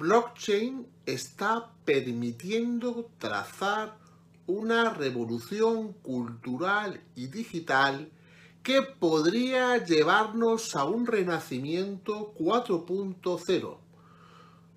[0.00, 3.98] Blockchain está permitiendo trazar
[4.46, 8.10] una revolución cultural y digital
[8.62, 13.76] que podría llevarnos a un renacimiento 4.0.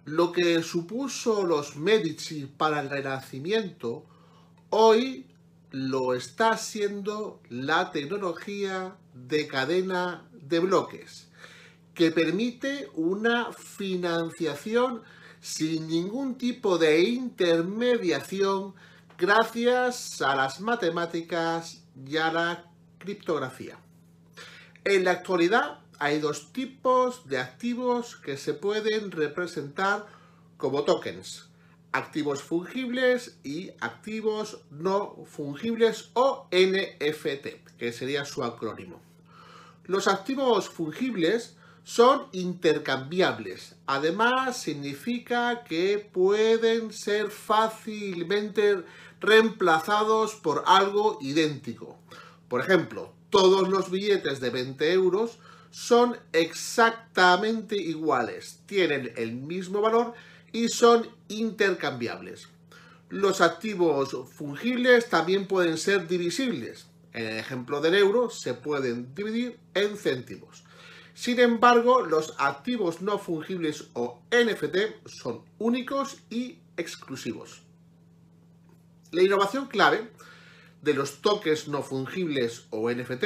[0.03, 4.05] Lo que supuso los Medici para el renacimiento,
[4.71, 5.27] hoy
[5.71, 11.29] lo está haciendo la tecnología de cadena de bloques
[11.93, 15.03] que permite una financiación
[15.41, 18.73] sin ningún tipo de intermediación
[19.17, 22.65] gracias a las matemáticas y a la
[22.97, 23.77] criptografía.
[24.85, 30.07] En la actualidad hay dos tipos de activos que se pueden representar
[30.57, 31.49] como tokens.
[31.91, 38.99] Activos fungibles y activos no fungibles o NFT, que sería su acrónimo.
[39.85, 43.75] Los activos fungibles son intercambiables.
[43.85, 48.83] Además, significa que pueden ser fácilmente
[49.19, 51.97] reemplazados por algo idéntico.
[52.47, 55.39] Por ejemplo, todos los billetes de 20 euros
[55.71, 60.13] son exactamente iguales, tienen el mismo valor
[60.51, 62.47] y son intercambiables.
[63.09, 66.87] Los activos fungibles también pueden ser divisibles.
[67.11, 70.62] En el ejemplo del euro se pueden dividir en céntimos.
[71.13, 77.61] Sin embargo, los activos no fungibles o NFT son únicos y exclusivos.
[79.11, 80.09] La innovación clave
[80.81, 83.25] de los toques no fungibles o NFT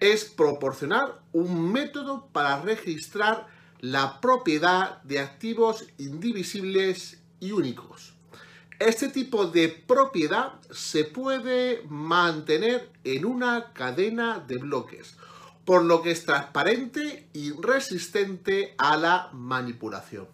[0.00, 3.46] es proporcionar un método para registrar
[3.80, 8.14] la propiedad de activos indivisibles y únicos.
[8.78, 15.16] Este tipo de propiedad se puede mantener en una cadena de bloques,
[15.64, 20.26] por lo que es transparente y resistente a la manipulación.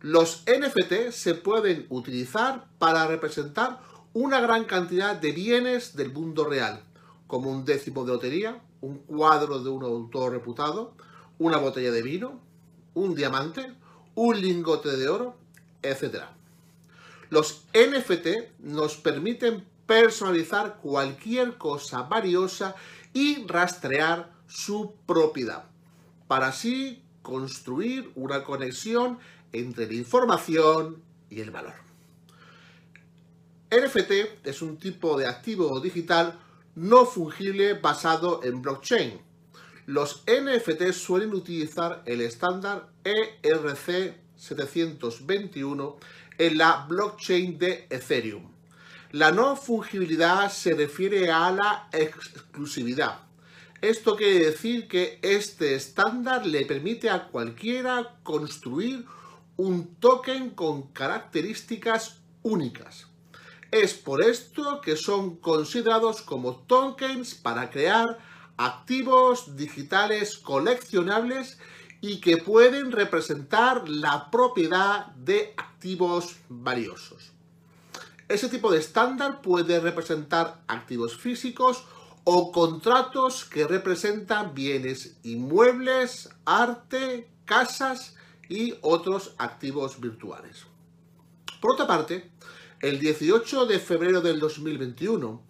[0.00, 3.80] Los NFT se pueden utilizar para representar
[4.14, 6.82] una gran cantidad de bienes del mundo real,
[7.26, 10.94] como un décimo de lotería, un cuadro de un autor reputado,
[11.38, 12.40] una botella de vino,
[12.94, 13.72] un diamante,
[14.14, 15.36] un lingote de oro,
[15.82, 16.24] etc.
[17.30, 22.74] Los NFT nos permiten personalizar cualquier cosa valiosa
[23.12, 25.64] y rastrear su propiedad,
[26.28, 29.18] para así construir una conexión
[29.52, 31.72] entre la información y el valor.
[33.70, 36.38] NFT es un tipo de activo digital
[36.74, 39.20] no fungible basado en blockchain.
[39.86, 45.96] Los NFT suelen utilizar el estándar ERC721
[46.38, 48.51] en la blockchain de Ethereum.
[49.12, 53.18] La no fungibilidad se refiere a la exclusividad.
[53.82, 59.04] Esto quiere decir que este estándar le permite a cualquiera construir
[59.58, 63.06] un token con características únicas.
[63.70, 68.18] Es por esto que son considerados como tokens para crear
[68.56, 71.58] activos digitales coleccionables
[72.00, 77.31] y que pueden representar la propiedad de activos valiosos.
[78.28, 81.84] Ese tipo de estándar puede representar activos físicos
[82.24, 88.16] o contratos que representan bienes inmuebles, arte, casas
[88.48, 90.66] y otros activos virtuales.
[91.60, 92.30] Por otra parte,
[92.80, 95.42] el 18 de febrero del 2021,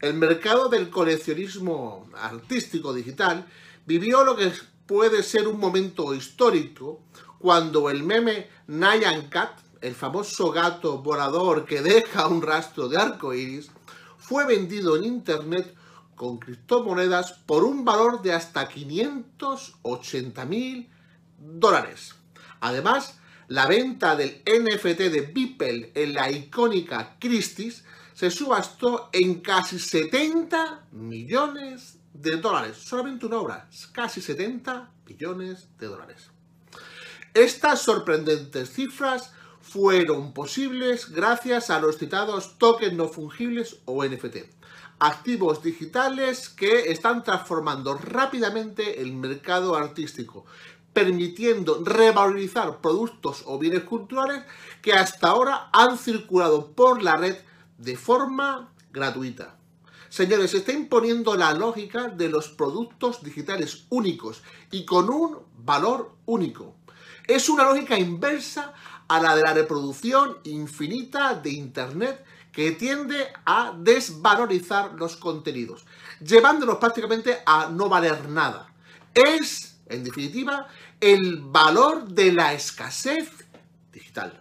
[0.00, 3.46] el mercado del coleccionismo artístico digital
[3.86, 4.52] vivió lo que
[4.86, 7.02] puede ser un momento histórico
[7.38, 13.34] cuando el meme Nyan Cat, el famoso gato volador que deja un rastro de arco
[13.34, 13.70] iris,
[14.18, 15.74] fue vendido en internet
[16.14, 20.88] con criptomonedas por un valor de hasta 580 mil
[21.38, 22.14] dólares.
[22.60, 23.18] Además,
[23.48, 27.84] la venta del NFT de Beeple en la icónica Christie's
[28.14, 32.78] se subastó en casi 70 millones de dólares.
[32.78, 36.30] Solamente una obra, casi 70 millones de dólares.
[37.34, 39.32] Estas sorprendentes cifras
[39.68, 44.36] fueron posibles gracias a los citados tokens no fungibles o NFT,
[45.00, 50.46] activos digitales que están transformando rápidamente el mercado artístico,
[50.92, 54.44] permitiendo revalorizar productos o bienes culturales
[54.82, 57.36] que hasta ahora han circulado por la red
[57.76, 59.56] de forma gratuita.
[60.08, 66.12] Señores, se está imponiendo la lógica de los productos digitales únicos y con un valor
[66.24, 66.76] único.
[67.26, 68.72] Es una lógica inversa
[69.08, 75.84] a la de la reproducción infinita de Internet que tiende a desvalorizar los contenidos,
[76.20, 78.72] llevándolos prácticamente a no valer nada.
[79.12, 80.66] Es, en definitiva,
[80.98, 83.28] el valor de la escasez
[83.92, 84.40] digital.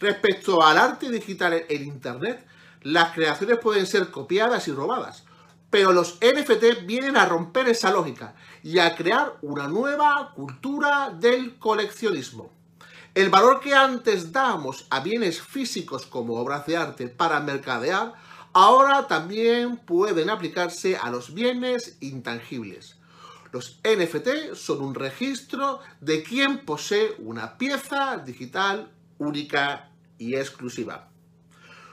[0.00, 2.46] Respecto al arte digital en Internet,
[2.80, 5.24] las creaciones pueden ser copiadas y robadas,
[5.68, 11.58] pero los NFT vienen a romper esa lógica y a crear una nueva cultura del
[11.58, 12.53] coleccionismo.
[13.14, 18.14] El valor que antes dábamos a bienes físicos como obras de arte para mercadear,
[18.52, 22.96] ahora también pueden aplicarse a los bienes intangibles.
[23.52, 31.08] Los NFT son un registro de quien posee una pieza digital única y exclusiva.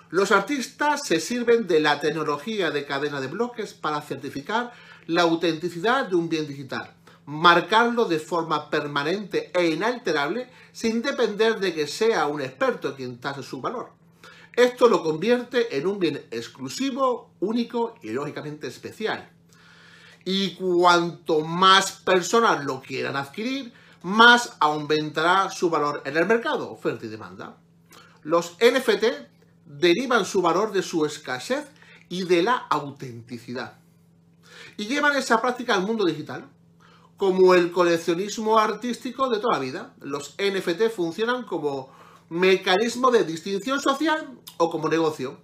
[0.09, 4.73] Los artistas se sirven de la tecnología de cadena de bloques para certificar
[5.05, 6.95] la autenticidad de un bien digital,
[7.31, 13.41] marcarlo de forma permanente e inalterable sin depender de que sea un experto quien tase
[13.41, 13.91] su valor.
[14.53, 19.31] Esto lo convierte en un bien exclusivo, único y lógicamente especial.
[20.25, 23.71] Y cuanto más personas lo quieran adquirir,
[24.03, 27.55] más aumentará su valor en el mercado, oferta y demanda.
[28.23, 29.05] Los NFT
[29.65, 31.65] derivan su valor de su escasez
[32.09, 33.79] y de la autenticidad.
[34.75, 36.49] Y llevan esa práctica al mundo digital,
[37.21, 39.93] como el coleccionismo artístico de toda la vida.
[39.99, 41.91] Los NFT funcionan como
[42.29, 45.37] mecanismo de distinción social o como negocio,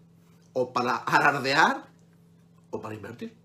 [0.53, 1.87] o para alardear
[2.71, 3.37] o para invertir.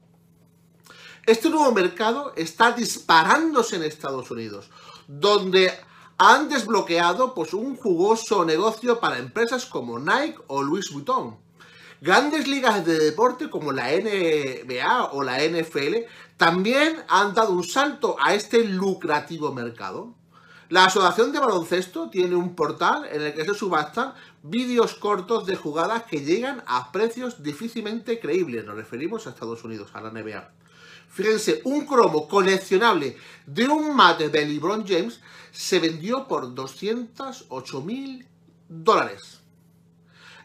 [1.26, 4.70] Este nuevo mercado está disparándose en Estados Unidos,
[5.06, 5.70] donde
[6.16, 11.36] han desbloqueado pues, un jugoso negocio para empresas como Nike o Louis Vuitton.
[12.00, 16.06] Grandes ligas de deporte como la NBA o la NFL
[16.36, 20.14] también han dado un salto a este lucrativo mercado.
[20.68, 25.54] La Asociación de Baloncesto tiene un portal en el que se subastan vídeos cortos de
[25.54, 28.64] jugadas que llegan a precios difícilmente creíbles.
[28.64, 30.50] Nos referimos a Estados Unidos, a la NBA.
[31.10, 35.20] Fíjense, un cromo coleccionable de un mate de LeBron James
[35.50, 38.26] se vendió por 208 mil
[38.66, 39.40] dólares.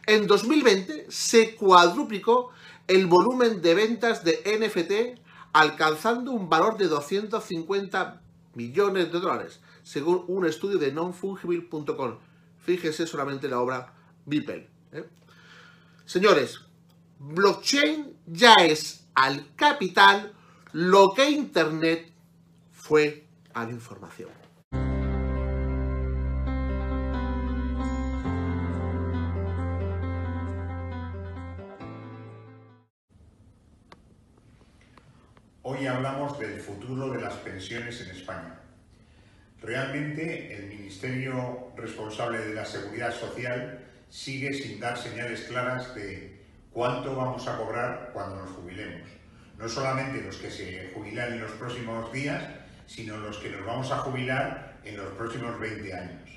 [0.06, 2.51] En 2020 se cuadruplicó
[2.86, 5.22] el volumen de ventas de NFT
[5.53, 8.21] alcanzando un valor de 250
[8.55, 12.17] millones de dólares, según un estudio de nonfungible.com.
[12.57, 13.94] Fíjese solamente la obra
[14.25, 14.69] Beeple.
[14.91, 15.05] ¿eh?
[16.05, 16.61] Señores,
[17.19, 20.33] blockchain ya es al capital
[20.73, 22.11] lo que Internet
[22.71, 24.46] fue a la información.
[35.69, 38.58] Hoy hablamos del futuro de las pensiones en España.
[39.62, 46.40] Realmente el Ministerio responsable de la Seguridad Social sigue sin dar señales claras de
[46.71, 49.09] cuánto vamos a cobrar cuando nos jubilemos
[49.57, 52.42] no solamente los que se jubilan en los próximos días,
[52.86, 56.30] sino los que nos vamos a jubilar en los próximos 20 años.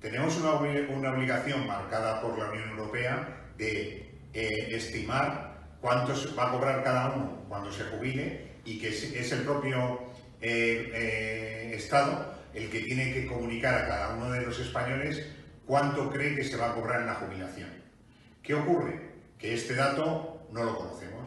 [0.00, 3.28] Tenemos una, obligación marcada por la Unión Europea
[3.58, 5.52] de eh, estimar
[5.82, 10.00] cuánto va a cobrar cada uno cuando se jubile y que es, el propio
[10.40, 15.26] eh, eh, Estado el que tiene que comunicar a cada uno de los españoles
[15.66, 17.68] cuánto cree que se va a cobrar en la jubilación.
[18.42, 19.10] ¿Qué ocurre?
[19.38, 21.26] Que este dato no lo conocemos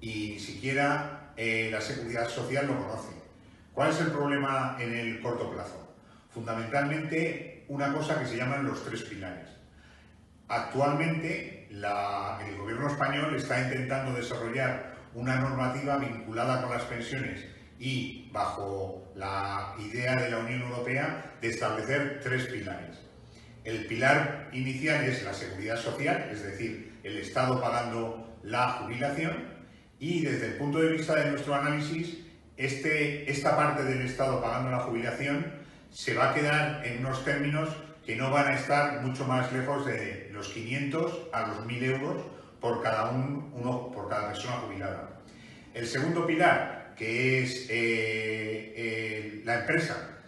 [0.00, 3.12] y ni siquiera eh, la seguridad social lo conoce.
[3.74, 5.94] ¿Cuál es el problema en el corto plazo?
[6.32, 9.48] Fundamentalmente una cosa que se llaman los tres pilares.
[10.48, 17.44] Actualmente el gobierno español está intentando desarrollar una normativa vinculada con las pensiones
[17.78, 22.98] y bajo la idea de la Unión Europea de establecer tres pilares.
[23.64, 29.50] El pilar inicial es la seguridad social, es decir, el Estado pagando la jubilación,
[29.98, 32.18] y desde el punto de vista de nuestro análisis,
[32.56, 35.52] este, esta parte del Estado pagando la jubilación
[35.90, 37.68] se va a quedar en unos términos
[38.04, 42.22] que no van a estar mucho más lejos de los 500 a los 1.000 euros
[42.60, 45.10] por cada, uno, por cada persona jubilada.
[45.74, 50.18] El segundo pilar, que es eh, la empresa,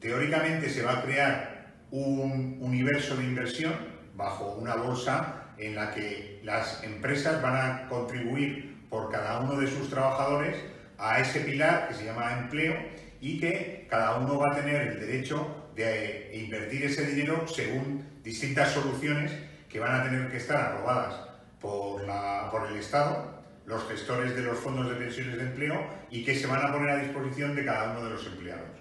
[0.00, 3.74] teóricamente se va a crear un universo de inversión
[4.14, 9.66] bajo una bolsa en la que las empresas van a contribuir por cada uno de
[9.66, 10.56] sus trabajadores
[10.98, 12.76] a ese pilar que se llama empleo
[13.20, 18.72] y que cada uno va a tener el derecho de invertir ese dinero según distintas
[18.72, 19.32] soluciones
[19.68, 21.29] que van a tener que estar aprobadas
[21.60, 22.00] por,
[22.68, 26.64] el Estado, los gestores de los fondos de pensiones de empleo y que se van
[26.64, 28.78] a poner a disposición de cada uno de los empleados.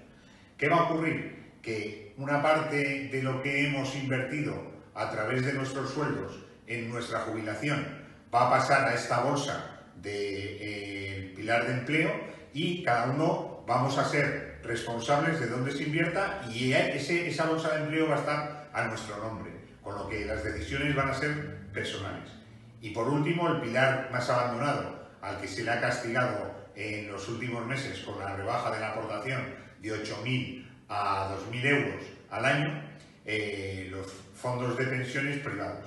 [0.57, 1.53] ¿Qué va a ocurrir?
[1.61, 4.55] Que una parte de lo que hemos invertido
[4.95, 7.85] a través de nuestros sueldos en nuestra jubilación
[8.33, 12.11] va a pasar a esta bolsa de eh, pilar de empleo
[12.53, 17.83] y cada uno vamos a ser responsables de dónde se invierta y esa bolsa de
[17.83, 19.51] empleo va a estar a nuestro nombre,
[19.83, 22.38] con lo que las decisiones van a ser personales.
[22.81, 27.27] Y por último, el pilar más abandonado, al que se le ha castigado en los
[27.27, 29.41] últimos meses con la rebaja de la aportación
[29.81, 32.81] de 8.000 a 2.000 euros al año,
[33.25, 35.85] eh, los fondos de pensiones privados,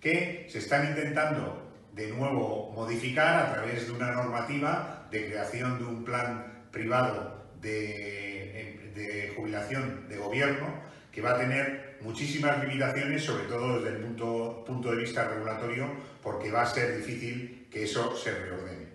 [0.00, 5.84] que se están intentando de nuevo modificar a través de una normativa de creación de
[5.84, 13.44] un plan privado de, de jubilación de gobierno que va a tener muchísimas limitaciones, sobre
[13.44, 15.86] todo desde el punto, punto de vista regulatorio,
[16.22, 18.88] porque va a ser difícil que eso se reordene.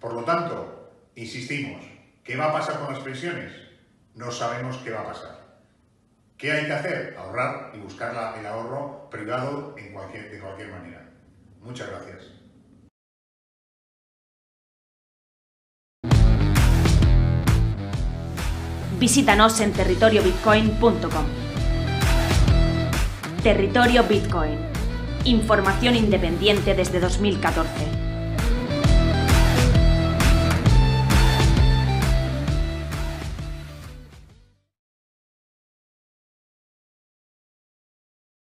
[0.00, 1.82] Por lo tanto, insistimos,
[2.24, 3.52] ¿qué va a pasar con las pensiones?
[4.14, 5.42] No sabemos qué va a pasar.
[6.36, 7.16] ¿Qué hay que hacer?
[7.16, 11.08] Ahorrar y buscar el ahorro privado en cualquier, de cualquier manera.
[11.60, 12.42] Muchas gracias.
[18.98, 21.41] Visítanos en territoriobitcoin.com.
[23.42, 24.56] Territorio Bitcoin.
[25.24, 28.01] Información independiente desde 2014.